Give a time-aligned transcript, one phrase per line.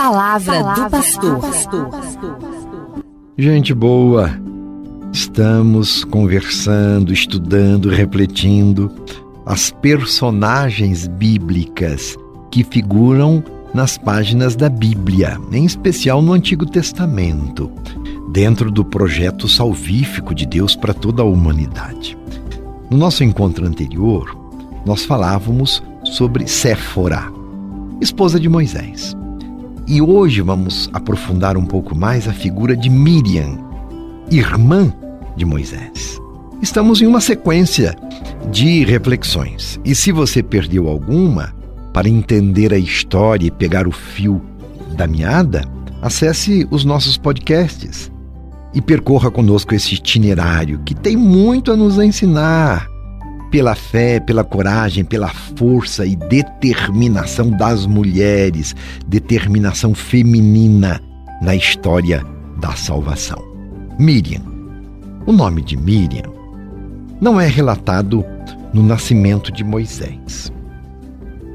[0.00, 1.90] palavra, palavra do pastor.
[3.36, 4.30] Gente boa,
[5.12, 8.90] estamos conversando, estudando, refletindo
[9.44, 12.16] as personagens bíblicas
[12.50, 13.44] que figuram
[13.74, 17.70] nas páginas da Bíblia, em especial no Antigo Testamento,
[18.32, 22.16] dentro do projeto salvífico de Deus para toda a humanidade.
[22.90, 24.34] No nosso encontro anterior,
[24.86, 27.30] nós falávamos sobre Séfora,
[28.00, 29.14] esposa de Moisés.
[29.90, 33.58] E hoje vamos aprofundar um pouco mais a figura de Miriam,
[34.30, 34.94] irmã
[35.36, 36.16] de Moisés.
[36.62, 37.96] Estamos em uma sequência
[38.52, 39.80] de reflexões.
[39.84, 41.52] E se você perdeu alguma,
[41.92, 44.40] para entender a história e pegar o fio
[44.96, 45.64] da meada,
[46.00, 48.12] acesse os nossos podcasts
[48.72, 52.86] e percorra conosco esse itinerário que tem muito a nos ensinar
[53.50, 58.74] pela fé, pela coragem, pela força e determinação das mulheres,
[59.06, 61.00] determinação feminina
[61.42, 62.24] na história
[62.60, 63.42] da salvação.
[63.98, 64.42] Miriam.
[65.26, 66.32] O nome de Miriam
[67.20, 68.24] não é relatado
[68.72, 70.52] no nascimento de Moisés.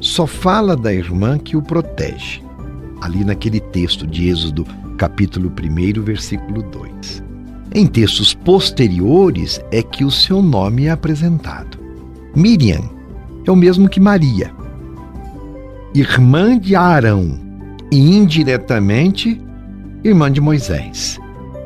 [0.00, 2.40] Só fala da irmã que o protege,
[3.00, 4.64] ali naquele texto de Êxodo,
[4.96, 7.24] capítulo 1, versículo 2.
[7.74, 11.77] Em textos posteriores é que o seu nome é apresentado.
[12.34, 12.82] Miriam
[13.46, 14.52] é o mesmo que Maria,
[15.94, 17.38] irmã de Arão
[17.90, 19.40] e indiretamente
[20.04, 21.18] irmã de Moisés.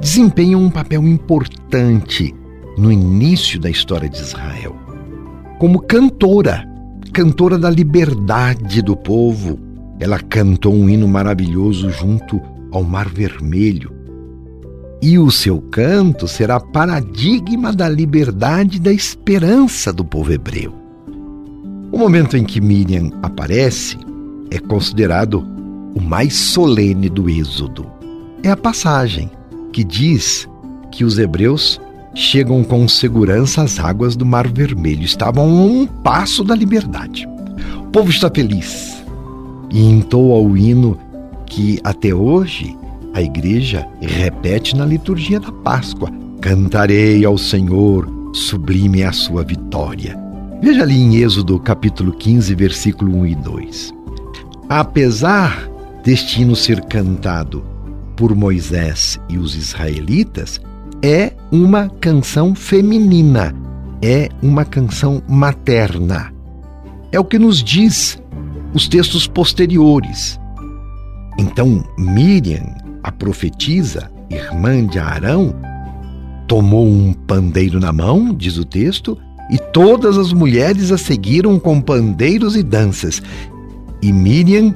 [0.00, 2.34] Desempenham um papel importante
[2.76, 4.76] no início da história de Israel.
[5.58, 6.68] Como cantora,
[7.12, 9.58] cantora da liberdade do povo,
[9.98, 12.40] ela cantou um hino maravilhoso junto
[12.70, 13.95] ao Mar Vermelho,
[15.00, 20.72] e o seu canto será paradigma da liberdade e da esperança do povo hebreu.
[21.92, 23.96] O momento em que Miriam aparece
[24.50, 25.46] é considerado
[25.94, 27.86] o mais solene do Êxodo.
[28.42, 29.30] É a passagem
[29.72, 30.48] que diz
[30.90, 31.80] que os hebreus
[32.14, 37.28] chegam com segurança às águas do Mar Vermelho, estavam a um passo da liberdade.
[37.78, 39.04] O povo está feliz
[39.70, 40.98] e entoa o hino
[41.44, 42.76] que até hoje
[43.16, 50.14] a igreja repete na liturgia da Páscoa: Cantarei ao Senhor, sublime a sua vitória.
[50.62, 53.94] Veja ali em Êxodo capítulo 15, versículo 1 e 2.
[54.68, 55.66] Apesar
[56.04, 57.64] deste hino ser cantado
[58.16, 60.60] por Moisés e os israelitas,
[61.02, 63.54] é uma canção feminina,
[64.02, 66.34] é uma canção materna.
[67.10, 68.22] É o que nos diz
[68.74, 70.38] os textos posteriores.
[71.38, 75.54] Então, Miriam a profetisa, irmã de Arão,
[76.48, 79.16] tomou um pandeiro na mão, diz o texto,
[79.48, 83.22] e todas as mulheres a seguiram com pandeiros e danças.
[84.02, 84.74] E Miriam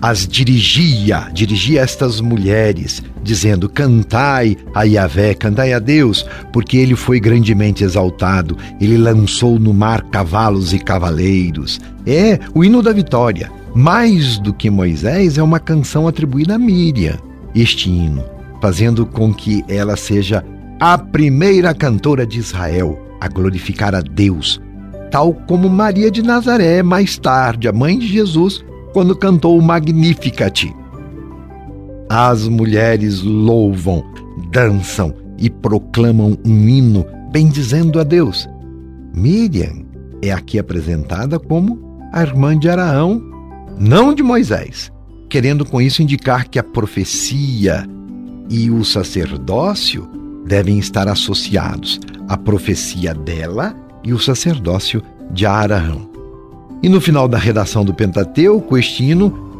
[0.00, 7.18] as dirigia, dirigia estas mulheres, dizendo: Cantai a Yahvé, cantai a Deus, porque ele foi
[7.18, 11.80] grandemente exaltado, ele lançou no mar cavalos e cavaleiros.
[12.06, 13.50] É o hino da vitória.
[13.74, 17.25] Mais do que Moisés, é uma canção atribuída a Miriam
[17.56, 18.24] este hino,
[18.60, 20.44] fazendo com que ela seja
[20.78, 24.60] a primeira cantora de Israel a glorificar a Deus,
[25.10, 30.72] tal como Maria de Nazaré, mais tarde, a mãe de Jesus, quando cantou o Magnificat.
[32.08, 34.04] As mulheres louvam,
[34.52, 38.48] dançam e proclamam um hino bendizendo a Deus.
[39.14, 39.84] Miriam
[40.22, 43.22] é aqui apresentada como a irmã de Araão,
[43.78, 44.92] não de Moisés,
[45.28, 47.86] querendo com isso indicar que a profecia
[48.48, 50.08] e o sacerdócio
[50.46, 56.08] devem estar associados, a profecia dela e o sacerdócio de Arão.
[56.82, 59.14] E no final da redação do Pentateuco, este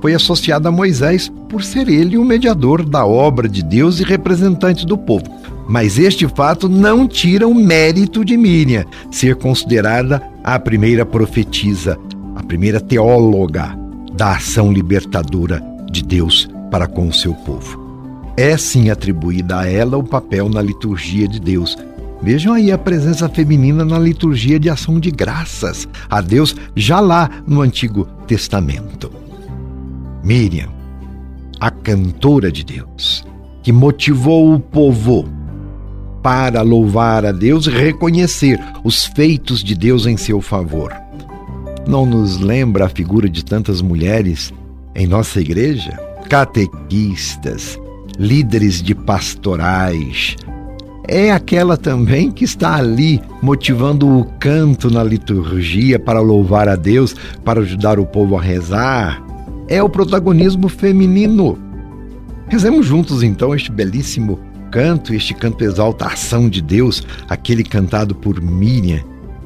[0.00, 4.86] foi associado a Moisés por ser ele o mediador da obra de Deus e representante
[4.86, 5.26] do povo.
[5.68, 11.98] Mas este fato não tira o mérito de Miriam ser considerada a primeira profetisa,
[12.34, 13.79] a primeira teóloga
[14.20, 17.80] da ação libertadora de Deus para com o seu povo.
[18.36, 21.74] É sim atribuída a ela o papel na liturgia de Deus.
[22.20, 27.30] Vejam aí a presença feminina na liturgia de ação de graças a Deus já lá
[27.46, 29.10] no Antigo Testamento.
[30.22, 30.68] Miriam,
[31.58, 33.24] a cantora de Deus,
[33.62, 35.26] que motivou o povo
[36.22, 40.92] para louvar a Deus e reconhecer os feitos de Deus em seu favor
[41.86, 44.52] não nos lembra a figura de tantas mulheres
[44.94, 45.98] em nossa igreja?
[46.28, 47.78] Catequistas,
[48.18, 50.36] líderes de pastorais.
[51.08, 57.16] É aquela também que está ali motivando o canto na liturgia para louvar a Deus,
[57.44, 59.20] para ajudar o povo a rezar.
[59.66, 61.56] é o protagonismo feminino.
[62.48, 64.38] Rezemos juntos então este belíssimo
[64.70, 69.00] canto, este canto exalta a ação de Deus, aquele cantado por Miriam.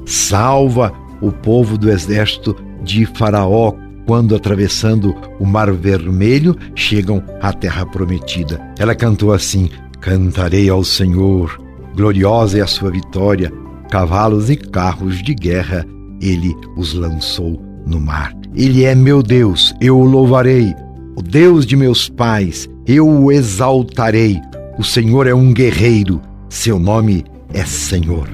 [0.06, 0.92] Salva
[1.26, 3.72] o povo do exército de Faraó
[4.06, 8.60] quando, atravessando o Mar Vermelho, chegam à Terra Prometida.
[8.78, 11.58] Ela cantou assim: Cantarei ao Senhor,
[11.96, 13.52] gloriosa é a sua vitória,
[13.90, 15.86] cavalos e carros de guerra
[16.20, 18.34] ele os lançou no mar.
[18.54, 20.74] Ele é meu Deus, eu o louvarei,
[21.16, 24.40] o Deus de meus pais, eu o exaltarei.
[24.78, 28.28] O Senhor é um guerreiro, seu nome é Senhor.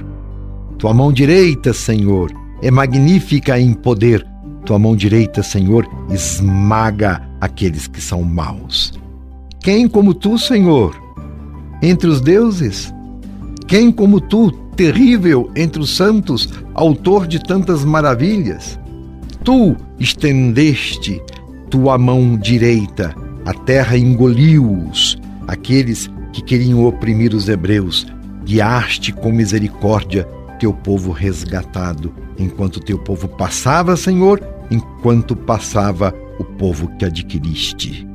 [0.77, 4.25] Tua mão direita, Senhor, é magnífica em poder.
[4.65, 8.93] Tua mão direita, Senhor, esmaga aqueles que são maus.
[9.59, 10.95] Quem como tu, Senhor,
[11.81, 12.93] entre os deuses?
[13.67, 18.79] Quem como tu, terrível entre os santos, autor de tantas maravilhas?
[19.43, 21.21] Tu estendeste
[21.71, 23.15] tua mão direita,
[23.45, 25.17] a terra engoliu-os,
[25.47, 28.05] aqueles que queriam oprimir os hebreus,
[28.43, 30.27] guiaste com misericórdia
[30.61, 38.07] teu povo resgatado, enquanto teu povo passava, Senhor, enquanto passava o povo que adquiriste.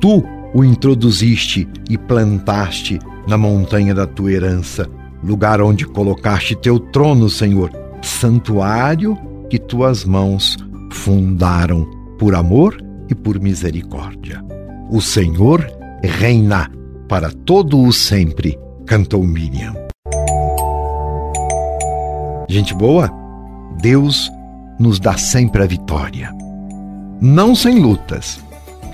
[0.00, 0.24] Tu
[0.54, 2.98] o introduziste e plantaste
[3.28, 4.88] na montanha da tua herança,
[5.22, 9.18] lugar onde colocaste teu trono, Senhor, santuário
[9.50, 10.56] que tuas mãos
[10.90, 11.84] fundaram
[12.18, 14.42] por amor e por misericórdia.
[14.90, 15.70] O Senhor
[16.02, 16.70] reina
[17.06, 19.91] para todo o sempre, cantou Miriam.
[22.52, 23.10] Gente boa,
[23.80, 24.30] Deus
[24.78, 26.36] nos dá sempre a vitória.
[27.18, 28.40] Não sem lutas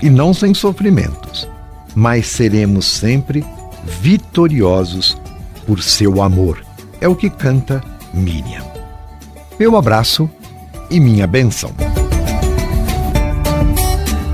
[0.01, 1.45] e não sem sofrimentos,
[1.93, 3.45] mas seremos sempre
[3.83, 5.17] vitoriosos
[5.67, 6.63] por seu amor.
[7.01, 7.83] É o que canta
[8.13, 8.63] Miriam.
[9.59, 10.29] Meu abraço
[10.89, 11.71] e minha benção.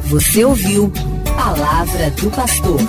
[0.04, 0.94] Você ouviu
[1.36, 2.80] Palavra do Pastor.